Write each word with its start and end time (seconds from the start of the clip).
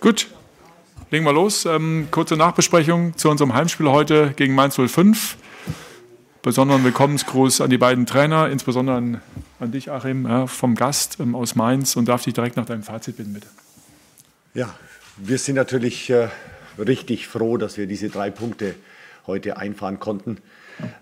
Gut, 0.00 0.28
legen 1.10 1.26
wir 1.26 1.32
los. 1.34 1.66
Ähm, 1.66 2.08
kurze 2.10 2.34
Nachbesprechung 2.34 3.18
zu 3.18 3.28
unserem 3.28 3.52
Heimspiel 3.52 3.86
heute 3.90 4.32
gegen 4.34 4.54
Mainz 4.54 4.76
05. 4.76 5.36
Besonderen 6.40 6.84
Willkommensgruß 6.84 7.60
an 7.60 7.68
die 7.68 7.76
beiden 7.76 8.06
Trainer, 8.06 8.48
insbesondere 8.48 8.96
an, 8.96 9.20
an 9.58 9.72
dich, 9.72 9.90
Achim, 9.90 10.26
ja, 10.26 10.46
vom 10.46 10.74
Gast 10.74 11.18
ähm, 11.20 11.34
aus 11.34 11.54
Mainz 11.54 11.96
und 11.96 12.08
darf 12.08 12.24
dich 12.24 12.32
direkt 12.32 12.56
nach 12.56 12.64
deinem 12.64 12.82
Fazit 12.82 13.18
bitten, 13.18 13.34
bitte. 13.34 13.48
Ja, 14.54 14.74
wir 15.18 15.36
sind 15.36 15.56
natürlich 15.56 16.08
äh, 16.08 16.28
richtig 16.78 17.28
froh, 17.28 17.58
dass 17.58 17.76
wir 17.76 17.86
diese 17.86 18.08
drei 18.08 18.30
Punkte 18.30 18.76
heute 19.26 19.58
einfahren 19.58 20.00
konnten. 20.00 20.38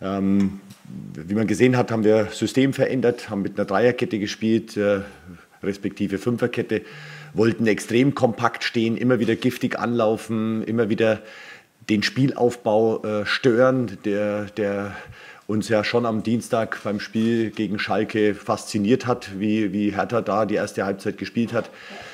Ähm, 0.02 0.58
wie 1.14 1.34
man 1.34 1.46
gesehen 1.46 1.76
hat, 1.76 1.92
haben 1.92 2.02
wir 2.02 2.30
System 2.32 2.72
verändert, 2.72 3.30
haben 3.30 3.42
mit 3.42 3.56
einer 3.56 3.64
Dreierkette 3.64 4.18
gespielt, 4.18 4.76
äh, 4.76 5.02
respektive 5.62 6.18
Fünferkette, 6.18 6.82
wollten 7.34 7.66
extrem 7.66 8.14
kompakt 8.14 8.64
stehen, 8.64 8.96
immer 8.96 9.18
wieder 9.18 9.36
giftig 9.36 9.78
anlaufen, 9.78 10.62
immer 10.64 10.88
wieder 10.88 11.20
den 11.88 12.02
Spielaufbau 12.02 13.02
äh, 13.02 13.26
stören, 13.26 13.98
der, 14.04 14.44
der 14.56 14.94
uns 15.46 15.68
ja 15.70 15.82
schon 15.82 16.04
am 16.04 16.22
Dienstag 16.22 16.82
beim 16.84 17.00
Spiel 17.00 17.50
gegen 17.50 17.78
Schalke 17.78 18.34
fasziniert 18.34 19.06
hat, 19.06 19.38
wie, 19.38 19.72
wie 19.72 19.94
Hertha 19.94 20.20
da 20.20 20.44
die 20.44 20.56
erste 20.56 20.84
Halbzeit 20.84 21.16
gespielt 21.16 21.54
hat. 21.54 21.70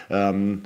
Ähm, 0.09 0.63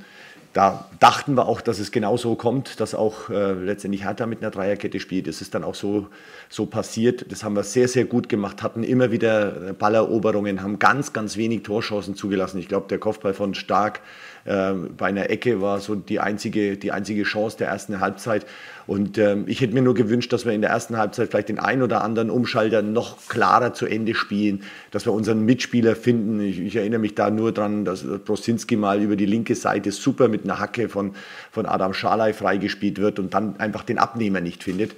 da 0.58 0.86
dachten 0.98 1.36
wir 1.36 1.46
auch, 1.46 1.60
dass 1.60 1.78
es 1.78 1.92
genau 1.92 2.16
so 2.16 2.34
kommt, 2.34 2.80
dass 2.80 2.92
auch 2.92 3.30
äh, 3.30 3.52
letztendlich 3.52 4.02
Hertha 4.02 4.26
mit 4.26 4.42
einer 4.42 4.50
Dreierkette 4.50 4.98
spielt. 4.98 5.28
Es 5.28 5.40
ist 5.40 5.54
dann 5.54 5.62
auch 5.62 5.76
so, 5.76 6.08
so 6.48 6.66
passiert. 6.66 7.30
Das 7.30 7.44
haben 7.44 7.54
wir 7.54 7.62
sehr, 7.62 7.86
sehr 7.86 8.06
gut 8.06 8.28
gemacht, 8.28 8.64
hatten 8.64 8.82
immer 8.82 9.12
wieder 9.12 9.72
Balleroberungen, 9.78 10.60
haben 10.60 10.80
ganz, 10.80 11.12
ganz 11.12 11.36
wenig 11.36 11.62
Torchancen 11.62 12.16
zugelassen. 12.16 12.58
Ich 12.58 12.66
glaube, 12.66 12.88
der 12.88 12.98
Kopfball 12.98 13.34
von 13.34 13.54
Stark 13.54 14.00
äh, 14.46 14.72
bei 14.72 15.06
einer 15.06 15.30
Ecke 15.30 15.60
war 15.60 15.78
so 15.78 15.94
die 15.94 16.18
einzige, 16.18 16.76
die 16.76 16.90
einzige 16.90 17.22
Chance 17.22 17.58
der 17.58 17.68
ersten 17.68 18.00
Halbzeit. 18.00 18.44
Und 18.88 19.18
ähm, 19.18 19.44
ich 19.46 19.60
hätte 19.60 19.74
mir 19.74 19.82
nur 19.82 19.94
gewünscht, 19.94 20.32
dass 20.32 20.46
wir 20.46 20.52
in 20.54 20.62
der 20.62 20.70
ersten 20.70 20.96
Halbzeit 20.96 21.28
vielleicht 21.28 21.50
den 21.50 21.58
ein 21.58 21.82
oder 21.82 22.02
anderen 22.02 22.30
Umschalter 22.30 22.80
noch 22.82 23.28
klarer 23.28 23.74
zu 23.74 23.86
Ende 23.86 24.14
spielen, 24.14 24.62
dass 24.90 25.04
wir 25.04 25.12
unseren 25.12 25.44
Mitspieler 25.44 25.94
finden. 25.94 26.40
Ich, 26.40 26.58
ich 26.58 26.74
erinnere 26.74 26.98
mich 26.98 27.14
da 27.14 27.30
nur 27.30 27.52
dran, 27.52 27.84
dass 27.84 28.02
Brosinski 28.02 28.76
mal 28.76 29.02
über 29.02 29.14
die 29.14 29.26
linke 29.26 29.54
Seite 29.54 29.92
super 29.92 30.28
mit 30.28 30.46
einer 30.48 30.60
Hacke 30.60 30.88
von, 30.88 31.14
von 31.50 31.66
Adam 31.66 31.94
Schalay 31.94 32.32
freigespielt 32.32 32.98
wird 32.98 33.18
und 33.18 33.34
dann 33.34 33.58
einfach 33.58 33.82
den 33.82 33.98
Abnehmer 33.98 34.40
nicht 34.40 34.64
findet. 34.64 34.94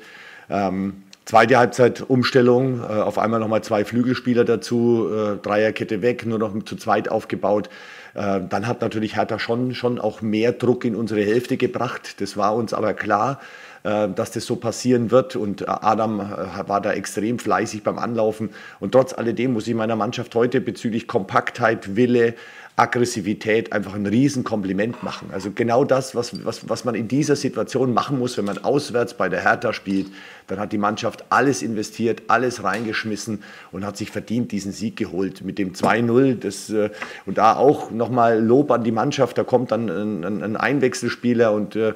Ähm, 0.48 1.02
Zweite 1.30 1.58
Halbzeit 1.58 2.02
Umstellung, 2.08 2.80
äh, 2.80 2.86
auf 2.86 3.16
einmal 3.16 3.38
nochmal 3.38 3.62
zwei 3.62 3.84
Flügelspieler 3.84 4.44
dazu, 4.44 5.08
äh, 5.12 5.36
Dreierkette 5.36 6.02
weg, 6.02 6.26
nur 6.26 6.40
noch 6.40 6.60
zu 6.64 6.74
zweit 6.74 7.08
aufgebaut. 7.08 7.68
Äh, 8.14 8.40
dann 8.48 8.66
hat 8.66 8.80
natürlich 8.80 9.14
Hertha 9.14 9.38
schon, 9.38 9.74
schon 9.74 10.00
auch 10.00 10.22
mehr 10.22 10.50
Druck 10.50 10.84
in 10.84 10.96
unsere 10.96 11.20
Hälfte 11.20 11.56
gebracht. 11.56 12.20
Das 12.20 12.36
war 12.36 12.56
uns 12.56 12.74
aber 12.74 12.94
klar, 12.94 13.38
dass 13.82 14.32
das 14.32 14.44
so 14.44 14.56
passieren 14.56 15.10
wird. 15.10 15.36
Und 15.36 15.68
Adam 15.68 16.20
äh, 16.20 16.68
war 16.68 16.80
da 16.80 16.92
extrem 16.92 17.38
fleißig 17.38 17.82
beim 17.82 17.98
Anlaufen. 17.98 18.50
Und 18.78 18.92
trotz 18.92 19.12
alledem 19.12 19.52
muss 19.52 19.66
ich 19.66 19.74
meiner 19.74 19.96
Mannschaft 19.96 20.34
heute 20.34 20.60
bezüglich 20.60 21.06
Kompaktheit, 21.06 21.96
Wille, 21.96 22.34
Aggressivität 22.80 23.72
einfach 23.72 23.94
ein 23.94 24.06
Riesenkompliment 24.06 25.02
machen. 25.02 25.28
Also 25.32 25.50
genau 25.54 25.84
das, 25.84 26.14
was, 26.14 26.44
was, 26.46 26.68
was 26.68 26.84
man 26.84 26.94
in 26.94 27.08
dieser 27.08 27.36
Situation 27.36 27.92
machen 27.92 28.18
muss, 28.18 28.38
wenn 28.38 28.46
man 28.46 28.58
auswärts 28.58 29.14
bei 29.14 29.28
der 29.28 29.42
Hertha 29.42 29.74
spielt, 29.74 30.06
dann 30.46 30.58
hat 30.58 30.72
die 30.72 30.78
Mannschaft 30.78 31.24
alles 31.28 31.62
investiert, 31.62 32.22
alles 32.28 32.64
reingeschmissen 32.64 33.42
und 33.70 33.84
hat 33.84 33.98
sich 33.98 34.10
verdient 34.10 34.50
diesen 34.50 34.72
Sieg 34.72 34.96
geholt 34.96 35.44
mit 35.44 35.58
dem 35.58 35.74
2-0. 35.74 36.74
Äh, 36.74 36.90
und 37.26 37.36
da 37.36 37.56
auch 37.56 37.90
nochmal 37.90 38.42
Lob 38.42 38.70
an 38.70 38.82
die 38.82 38.92
Mannschaft, 38.92 39.36
da 39.36 39.44
kommt 39.44 39.72
dann 39.72 39.90
ein, 39.90 40.42
ein 40.42 40.56
Einwechselspieler 40.56 41.52
und 41.52 41.76
äh, 41.76 41.92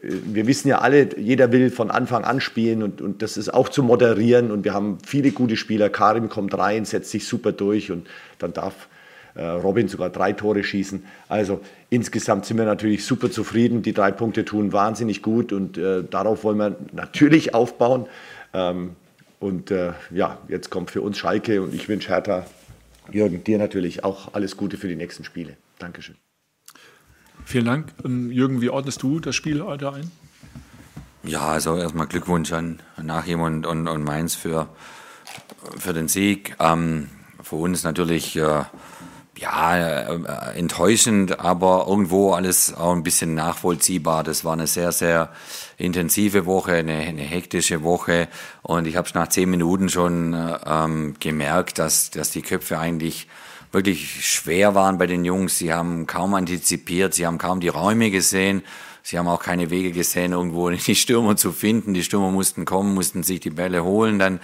wir 0.00 0.46
wissen 0.46 0.68
ja 0.68 0.78
alle, 0.78 1.10
jeder 1.22 1.52
will 1.52 1.70
von 1.70 1.90
Anfang 1.90 2.24
an 2.24 2.40
spielen 2.40 2.82
und, 2.82 3.00
und 3.00 3.22
das 3.22 3.36
ist 3.36 3.52
auch 3.52 3.68
zu 3.68 3.82
moderieren 3.82 4.50
und 4.50 4.64
wir 4.64 4.74
haben 4.74 4.98
viele 5.06 5.32
gute 5.32 5.56
Spieler. 5.56 5.88
Karim 5.88 6.28
kommt 6.28 6.56
rein, 6.56 6.84
setzt 6.84 7.10
sich 7.10 7.26
super 7.26 7.52
durch 7.52 7.90
und 7.90 8.06
dann 8.38 8.52
darf 8.52 8.88
äh, 9.34 9.44
Robin 9.44 9.88
sogar 9.88 10.10
drei 10.10 10.32
Tore 10.32 10.62
schießen. 10.62 11.04
Also 11.28 11.60
insgesamt 11.90 12.46
sind 12.46 12.58
wir 12.58 12.64
natürlich 12.64 13.04
super 13.04 13.30
zufrieden. 13.30 13.82
Die 13.82 13.92
drei 13.92 14.12
Punkte 14.12 14.44
tun 14.44 14.72
wahnsinnig 14.72 15.22
gut 15.22 15.52
und 15.52 15.78
äh, 15.78 16.04
darauf 16.04 16.44
wollen 16.44 16.58
wir 16.58 16.76
natürlich 16.92 17.54
aufbauen. 17.54 18.06
Ähm, 18.52 18.96
und 19.40 19.70
äh, 19.70 19.92
ja, 20.10 20.38
jetzt 20.48 20.70
kommt 20.70 20.90
für 20.90 21.00
uns 21.02 21.18
Schalke 21.18 21.62
und 21.62 21.74
ich 21.74 21.88
wünsche 21.88 22.10
Hertha, 22.10 22.46
Jürgen, 23.10 23.42
dir 23.42 23.58
natürlich 23.58 24.04
auch 24.04 24.34
alles 24.34 24.56
Gute 24.56 24.76
für 24.76 24.88
die 24.88 24.96
nächsten 24.96 25.24
Spiele. 25.24 25.56
Dankeschön. 25.78 26.16
Vielen 27.44 27.64
Dank. 27.64 27.86
Ähm, 28.04 28.30
Jürgen, 28.30 28.60
wie 28.60 28.70
ordnest 28.70 29.02
du 29.02 29.18
das 29.18 29.34
Spiel 29.34 29.62
heute 29.62 29.92
ein? 29.92 30.10
Ja, 31.24 31.48
also 31.48 31.76
erstmal 31.76 32.06
Glückwunsch 32.06 32.52
an 32.52 32.80
Nachim 33.00 33.40
und, 33.40 33.64
und, 33.64 33.86
und 33.86 34.02
Mainz 34.02 34.34
für, 34.34 34.68
für 35.78 35.92
den 35.92 36.08
Sieg. 36.08 36.56
Ähm, 36.58 37.08
für 37.42 37.56
uns 37.56 37.84
natürlich 37.84 38.36
äh, 38.36 38.64
ja, 39.38 39.76
äh, 39.76 40.58
enttäuschend, 40.58 41.40
aber 41.40 41.86
irgendwo 41.88 42.32
alles 42.32 42.74
auch 42.74 42.92
ein 42.92 43.02
bisschen 43.02 43.34
nachvollziehbar. 43.34 44.24
Das 44.24 44.44
war 44.44 44.52
eine 44.52 44.66
sehr, 44.66 44.92
sehr 44.92 45.30
intensive 45.78 46.46
Woche, 46.46 46.74
eine, 46.74 46.94
eine 46.94 47.22
hektische 47.22 47.82
Woche 47.82 48.28
und 48.62 48.86
ich 48.86 48.96
habe 48.96 49.08
nach 49.14 49.28
zehn 49.28 49.50
Minuten 49.50 49.88
schon 49.88 50.34
äh, 50.34 50.58
ähm, 50.66 51.14
gemerkt, 51.20 51.78
dass, 51.78 52.10
dass 52.10 52.30
die 52.30 52.42
Köpfe 52.42 52.78
eigentlich 52.78 53.28
wirklich 53.72 54.26
schwer 54.28 54.74
waren 54.74 54.98
bei 54.98 55.06
den 55.06 55.24
Jungs. 55.24 55.58
Sie 55.58 55.72
haben 55.72 56.06
kaum 56.06 56.34
antizipiert, 56.34 57.14
sie 57.14 57.26
haben 57.26 57.38
kaum 57.38 57.60
die 57.60 57.68
Räume 57.68 58.10
gesehen. 58.10 58.62
Sie 59.02 59.18
haben 59.18 59.28
auch 59.28 59.42
keine 59.42 59.70
Wege 59.70 59.92
gesehen, 59.92 60.32
irgendwo 60.32 60.70
die 60.70 60.94
Stürmer 60.94 61.36
zu 61.36 61.52
finden. 61.52 61.94
Die 61.94 62.02
Stürmer 62.02 62.30
mussten 62.30 62.64
kommen, 62.64 62.94
mussten 62.94 63.22
sich 63.22 63.40
die 63.40 63.50
Bälle 63.50 63.84
holen. 63.84 64.18
Dann 64.18 64.40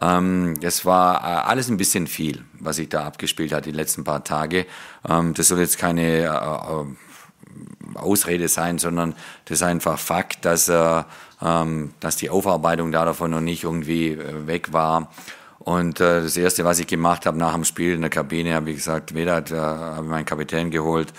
ähm, 0.00 0.58
das 0.60 0.84
war 0.84 1.22
äh, 1.22 1.48
alles 1.48 1.68
ein 1.68 1.76
bisschen 1.76 2.06
viel, 2.06 2.44
was 2.58 2.76
sich 2.76 2.88
da 2.88 3.04
abgespielt 3.04 3.52
hat 3.52 3.66
die 3.66 3.72
letzten 3.72 4.04
paar 4.04 4.24
Tage. 4.24 4.66
Ähm, 5.08 5.34
das 5.34 5.48
soll 5.48 5.60
jetzt 5.60 5.78
keine 5.78 6.02
äh, 6.02 6.26
äh, 6.26 7.98
Ausrede 7.98 8.48
sein, 8.48 8.78
sondern 8.78 9.14
das 9.44 9.58
ist 9.58 9.62
einfach 9.62 9.98
Fakt, 9.98 10.44
dass, 10.44 10.68
äh, 10.68 11.02
ähm, 11.40 11.94
dass 12.00 12.16
die 12.16 12.30
Aufarbeitung 12.30 12.90
da 12.90 13.04
davon 13.04 13.30
noch 13.30 13.40
nicht 13.40 13.64
irgendwie 13.64 14.10
äh, 14.10 14.46
weg 14.46 14.72
war. 14.72 15.12
Und 15.60 16.00
äh, 16.00 16.22
das 16.22 16.36
Erste, 16.36 16.64
was 16.64 16.80
ich 16.80 16.86
gemacht 16.86 17.24
habe 17.24 17.38
nach 17.38 17.54
dem 17.54 17.64
Spiel 17.64 17.94
in 17.94 18.00
der 18.00 18.10
Kabine, 18.10 18.54
habe 18.54 18.70
ich 18.70 18.76
gesagt, 18.76 19.14
Vedat, 19.14 19.52
äh, 19.52 19.56
habe 19.56 20.06
meinen 20.08 20.26
Kapitän 20.26 20.70
geholt 20.70 21.12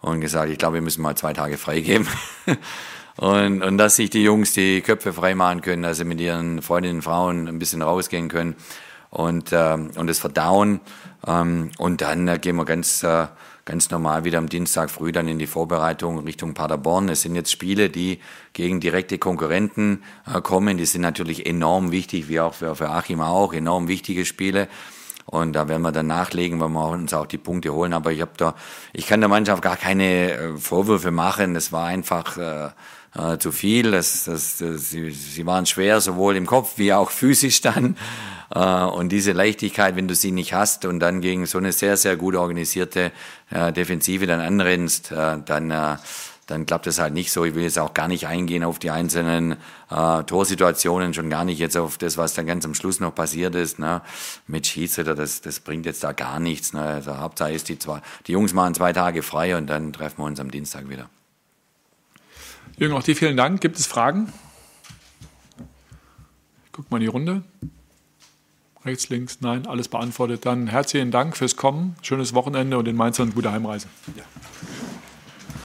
und 0.00 0.20
gesagt, 0.20 0.50
ich 0.50 0.58
glaube, 0.58 0.74
wir 0.74 0.82
müssen 0.82 1.02
mal 1.02 1.16
zwei 1.16 1.32
Tage 1.32 1.58
freigeben. 1.58 2.06
Und, 3.18 3.64
und 3.64 3.78
dass 3.78 3.96
sich 3.96 4.10
die 4.10 4.22
Jungs 4.22 4.52
die 4.52 4.80
Köpfe 4.80 5.12
freimachen 5.12 5.60
können, 5.60 5.82
dass 5.82 5.96
sie 5.96 6.04
mit 6.04 6.20
ihren 6.20 6.62
Freundinnen 6.62 6.98
und 6.98 7.02
Frauen 7.02 7.48
ein 7.48 7.58
bisschen 7.58 7.82
rausgehen 7.82 8.28
können 8.28 8.54
und, 9.10 9.52
äh, 9.52 9.72
und 9.72 10.06
das 10.06 10.20
verdauen. 10.20 10.80
Ähm, 11.26 11.72
und 11.78 12.00
dann 12.00 12.28
äh, 12.28 12.38
gehen 12.38 12.54
wir 12.54 12.64
ganz, 12.64 13.02
äh, 13.02 13.26
ganz 13.64 13.90
normal 13.90 14.22
wieder 14.22 14.38
am 14.38 14.48
Dienstag 14.48 14.88
früh 14.88 15.10
dann 15.10 15.26
in 15.26 15.40
die 15.40 15.48
Vorbereitung 15.48 16.20
Richtung 16.20 16.54
Paderborn. 16.54 17.08
Es 17.08 17.22
sind 17.22 17.34
jetzt 17.34 17.50
Spiele, 17.50 17.90
die 17.90 18.20
gegen 18.52 18.78
direkte 18.78 19.18
Konkurrenten 19.18 20.04
äh, 20.32 20.40
kommen. 20.40 20.78
Die 20.78 20.86
sind 20.86 21.02
natürlich 21.02 21.44
enorm 21.44 21.90
wichtig, 21.90 22.28
wie 22.28 22.38
auch 22.38 22.54
für, 22.54 22.76
für 22.76 22.90
Achim 22.90 23.20
auch, 23.20 23.52
enorm 23.52 23.88
wichtige 23.88 24.24
Spiele. 24.26 24.68
Und 25.30 25.52
da 25.52 25.68
werden 25.68 25.82
wir 25.82 25.92
dann 25.92 26.06
nachlegen, 26.06 26.58
wenn 26.58 26.72
wir 26.72 26.88
uns 26.88 27.12
auch 27.12 27.26
die 27.26 27.36
Punkte 27.36 27.74
holen. 27.74 27.92
Aber 27.92 28.12
ich 28.12 28.22
habe 28.22 28.30
da, 28.38 28.54
ich 28.94 29.06
kann 29.06 29.20
der 29.20 29.28
Mannschaft 29.28 29.62
gar 29.62 29.76
keine 29.76 30.32
äh, 30.32 30.56
Vorwürfe 30.56 31.10
machen. 31.10 31.54
Es 31.54 31.70
war 31.70 31.86
einfach 31.86 32.38
äh, 32.38 32.70
äh, 33.14 33.38
zu 33.38 33.52
viel. 33.52 33.90
Das, 33.90 34.24
das, 34.24 34.56
das, 34.56 34.88
sie, 34.88 35.10
sie 35.10 35.44
waren 35.44 35.66
schwer, 35.66 36.00
sowohl 36.00 36.34
im 36.36 36.46
Kopf 36.46 36.74
wie 36.76 36.94
auch 36.94 37.10
physisch 37.10 37.60
dann. 37.60 37.98
Äh, 38.54 38.84
und 38.84 39.10
diese 39.10 39.32
Leichtigkeit, 39.32 39.96
wenn 39.96 40.08
du 40.08 40.14
sie 40.14 40.30
nicht 40.30 40.54
hast 40.54 40.86
und 40.86 41.00
dann 41.00 41.20
gegen 41.20 41.44
so 41.44 41.58
eine 41.58 41.72
sehr, 41.72 41.98
sehr 41.98 42.16
gut 42.16 42.34
organisierte 42.34 43.12
äh, 43.50 43.70
Defensive 43.70 44.26
dann 44.26 44.40
anrennst, 44.40 45.12
äh, 45.12 45.36
dann, 45.44 45.70
äh, 45.70 45.96
dann 46.48 46.64
klappt 46.64 46.86
es 46.86 46.98
halt 46.98 47.12
nicht 47.12 47.30
so. 47.30 47.44
Ich 47.44 47.54
will 47.54 47.62
jetzt 47.62 47.78
auch 47.78 47.92
gar 47.92 48.08
nicht 48.08 48.26
eingehen 48.26 48.64
auf 48.64 48.78
die 48.78 48.90
einzelnen 48.90 49.52
äh, 49.90 50.24
Torsituationen, 50.24 51.12
schon 51.12 51.28
gar 51.28 51.44
nicht 51.44 51.58
jetzt 51.58 51.76
auf 51.76 51.98
das, 51.98 52.16
was 52.16 52.32
dann 52.32 52.46
ganz 52.46 52.64
am 52.64 52.74
Schluss 52.74 53.00
noch 53.00 53.14
passiert 53.14 53.54
ist. 53.54 53.78
Ne? 53.78 54.00
Mit 54.46 54.66
Schiedsrichter, 54.66 55.14
das, 55.14 55.42
das 55.42 55.60
bringt 55.60 55.84
jetzt 55.84 56.02
da 56.02 56.12
gar 56.12 56.40
nichts. 56.40 56.72
Ne? 56.72 56.80
Also 56.80 57.18
Hauptsache 57.18 57.52
ist, 57.52 57.68
die, 57.68 57.78
zwei, 57.78 58.00
die 58.26 58.32
Jungs 58.32 58.54
machen 58.54 58.74
zwei 58.74 58.94
Tage 58.94 59.22
frei 59.22 59.56
und 59.56 59.66
dann 59.66 59.92
treffen 59.92 60.22
wir 60.22 60.24
uns 60.24 60.40
am 60.40 60.50
Dienstag 60.50 60.88
wieder. 60.88 61.10
Jürgen, 62.78 62.94
auch 62.94 63.02
dir 63.02 63.14
vielen 63.14 63.36
Dank. 63.36 63.60
Gibt 63.60 63.78
es 63.78 63.86
Fragen? 63.86 64.32
Ich 66.64 66.72
guck 66.72 66.90
mal 66.90 66.96
in 66.96 67.02
die 67.02 67.08
Runde. 67.08 67.42
Rechts, 68.86 69.10
links, 69.10 69.38
nein, 69.42 69.66
alles 69.66 69.88
beantwortet. 69.88 70.46
Dann 70.46 70.66
herzlichen 70.66 71.10
Dank 71.10 71.36
fürs 71.36 71.56
Kommen. 71.56 71.96
Schönes 72.00 72.32
Wochenende 72.32 72.78
und 72.78 72.88
in 72.88 72.96
Mainz 72.96 73.20
eine 73.20 73.32
gute 73.32 73.52
Heimreise. 73.52 73.88
Ja. 74.16 74.24